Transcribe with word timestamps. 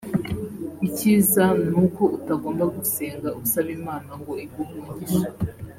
Ikiza 0.87 1.43
ni 1.69 1.75
uko 1.85 2.03
utagomba 2.17 2.63
gusenga 2.75 3.29
usaba 3.41 3.69
Imana 3.77 4.09
ngo 4.19 4.31
iguhe 4.43 4.73
umugisha 4.81 5.29